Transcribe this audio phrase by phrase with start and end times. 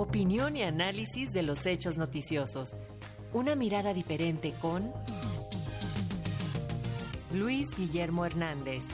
[0.00, 2.78] Opinión y análisis de los hechos noticiosos.
[3.34, 4.90] Una mirada diferente con
[7.34, 8.84] Luis Guillermo Hernández.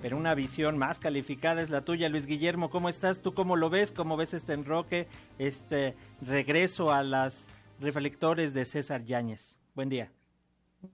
[0.00, 2.70] Pero una visión más calificada es la tuya, Luis Guillermo.
[2.70, 3.20] ¿Cómo estás?
[3.20, 3.92] ¿Tú cómo lo ves?
[3.92, 5.06] ¿Cómo ves este enroque,
[5.38, 7.48] este regreso a las
[7.80, 9.58] reflectores de César Yáñez?
[9.74, 10.10] Buen día.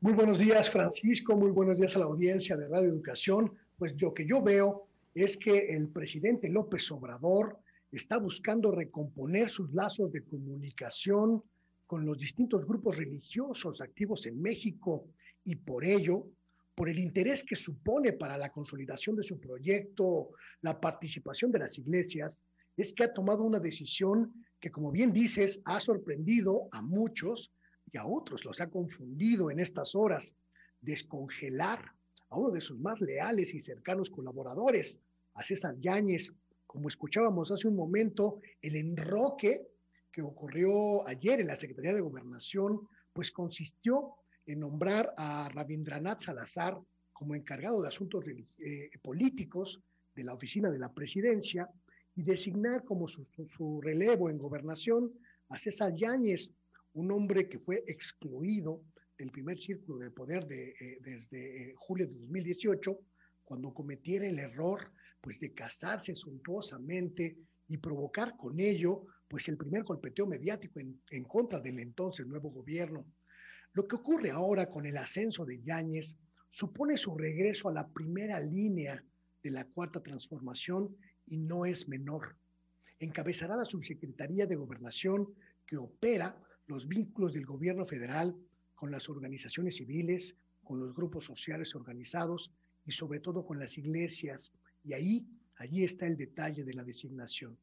[0.00, 1.36] Muy buenos días, Francisco.
[1.36, 3.52] Muy buenos días a la audiencia de Radio Educación.
[3.78, 4.85] Pues lo que yo veo
[5.24, 7.58] es que el presidente López Obrador
[7.90, 11.42] está buscando recomponer sus lazos de comunicación
[11.86, 15.06] con los distintos grupos religiosos activos en México
[15.42, 16.26] y por ello,
[16.74, 21.78] por el interés que supone para la consolidación de su proyecto la participación de las
[21.78, 22.42] iglesias,
[22.76, 27.50] es que ha tomado una decisión que, como bien dices, ha sorprendido a muchos
[27.90, 30.36] y a otros los ha confundido en estas horas,
[30.82, 31.90] descongelar
[32.28, 35.00] a uno de sus más leales y cercanos colaboradores,
[35.36, 36.32] a César Yáñez,
[36.66, 39.68] como escuchábamos hace un momento, el enroque
[40.10, 42.80] que ocurrió ayer en la Secretaría de Gobernación,
[43.12, 44.14] pues consistió
[44.46, 46.78] en nombrar a Rabindranath Salazar
[47.12, 49.80] como encargado de asuntos eh, políticos
[50.14, 51.68] de la oficina de la presidencia
[52.14, 53.26] y designar como su,
[53.82, 55.12] relevo en gobernación
[55.50, 56.50] a César Yáñez,
[56.94, 58.82] un hombre que fue excluido
[59.18, 62.98] del primer círculo de poder de, eh, desde eh, julio de 2018,
[63.44, 64.90] cuando cometiera el error
[65.26, 71.24] pues, de casarse suntuosamente y provocar con ello pues, el primer golpeteo mediático en, en
[71.24, 73.04] contra del entonces nuevo gobierno.
[73.72, 76.16] Lo que ocurre ahora con el ascenso de Yáñez
[76.48, 79.02] supone su regreso a la primera línea
[79.42, 80.96] de la cuarta transformación
[81.26, 82.36] y no es menor.
[83.00, 85.34] Encabezará la subsecretaría de gobernación
[85.66, 88.32] que opera los vínculos del gobierno federal
[88.76, 92.52] con las organizaciones civiles, con los grupos sociales organizados
[92.84, 94.52] y sobre todo con las iglesias.
[94.86, 97.58] Y ahí, allí está el detalle de la designación.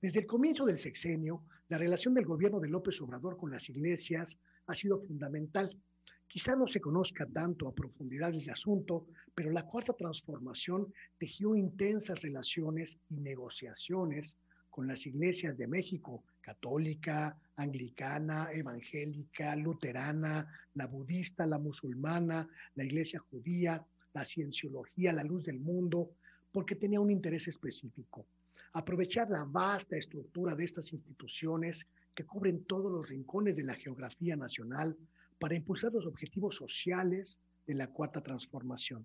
[0.00, 4.38] Desde el comienzo del sexenio, la relación del gobierno de López Obrador con las iglesias
[4.66, 5.78] ha sido fundamental.
[6.26, 12.22] Quizá no se conozca tanto a profundidad el asunto, pero la cuarta transformación tejió intensas
[12.22, 14.36] relaciones y negociaciones
[14.70, 23.20] con las iglesias de México, católica, anglicana, evangélica, luterana, la budista, la musulmana, la iglesia
[23.20, 26.10] judía, la cienciología, la luz del mundo,
[26.54, 28.28] porque tenía un interés específico.
[28.74, 31.84] Aprovechar la vasta estructura de estas instituciones
[32.14, 34.96] que cubren todos los rincones de la geografía nacional
[35.40, 39.04] para impulsar los objetivos sociales de la cuarta transformación.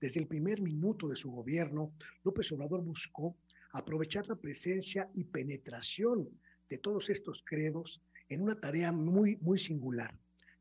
[0.00, 1.92] Desde el primer minuto de su gobierno,
[2.22, 3.36] López Obrador buscó
[3.72, 6.28] aprovechar la presencia y penetración
[6.68, 10.16] de todos estos credos en una tarea muy, muy singular,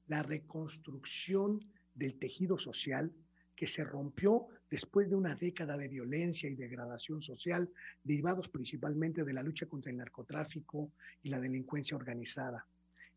[0.07, 1.59] la reconstrucción
[1.93, 3.13] del tejido social
[3.55, 7.69] que se rompió después de una década de violencia y degradación social
[8.03, 10.91] derivados principalmente de la lucha contra el narcotráfico
[11.23, 12.67] y la delincuencia organizada.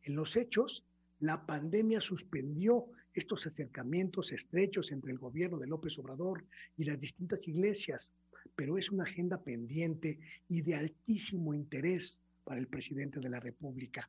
[0.02, 0.86] En los hechos,
[1.20, 6.44] la pandemia suspendió estos acercamientos estrechos entre el gobierno de López Obrador
[6.76, 8.12] y las distintas iglesias,
[8.54, 14.08] pero es una agenda pendiente y de altísimo interés para el presidente de la República.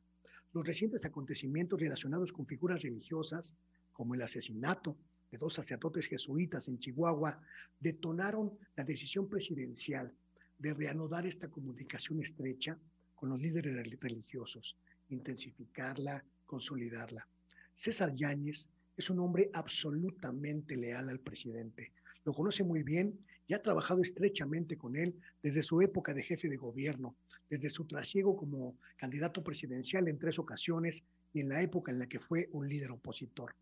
[0.52, 3.56] Los recientes acontecimientos relacionados con figuras religiosas,
[3.92, 4.96] como el asesinato
[5.30, 7.40] de dos sacerdotes jesuitas en Chihuahua,
[7.78, 10.12] detonaron la decisión presidencial
[10.58, 12.78] de reanudar esta comunicación estrecha
[13.14, 14.76] con los líderes religiosos,
[15.08, 17.26] intensificarla, consolidarla.
[17.74, 21.92] César Yáñez es un hombre absolutamente leal al presidente.
[22.24, 26.48] Lo conoce muy bien y ha trabajado estrechamente con él desde su época de jefe
[26.48, 27.16] de gobierno,
[27.48, 31.02] desde su trasiego como candidato presidencial en tres ocasiones
[31.32, 33.54] y en la época en la que fue un líder opositor.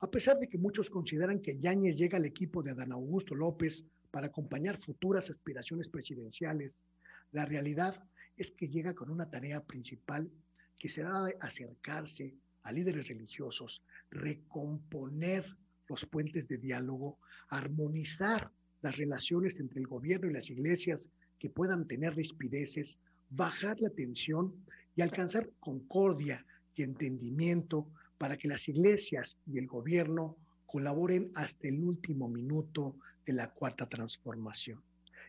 [0.00, 3.84] A pesar de que muchos consideran que Yáñez llega al equipo de Adán Augusto López
[4.10, 6.84] para acompañar futuras aspiraciones presidenciales,
[7.32, 8.02] la realidad
[8.36, 10.30] es que llega con una tarea principal
[10.78, 15.56] que será acercarse a líderes religiosos, recomponer
[15.88, 18.50] los puentes de diálogo, armonizar
[18.82, 21.08] las relaciones entre el gobierno y las iglesias
[21.38, 22.98] que puedan tener rispideces,
[23.30, 24.54] bajar la tensión
[24.94, 26.44] y alcanzar concordia
[26.74, 27.88] y entendimiento
[28.18, 30.36] para que las iglesias y el gobierno
[30.66, 34.80] colaboren hasta el último minuto de la cuarta transformación.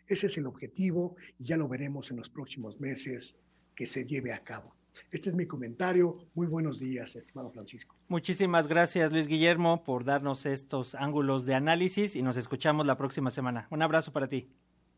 [0.07, 3.39] Ese es el objetivo y ya lo veremos en los próximos meses
[3.75, 4.73] que se lleve a cabo.
[5.11, 6.17] Este es mi comentario.
[6.33, 7.95] Muy buenos días, estimado Francisco.
[8.07, 13.29] Muchísimas gracias, Luis Guillermo, por darnos estos ángulos de análisis y nos escuchamos la próxima
[13.29, 13.67] semana.
[13.69, 14.49] Un abrazo para ti.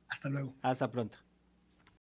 [0.07, 0.53] Hasta luego.
[0.61, 1.19] Hasta pronto.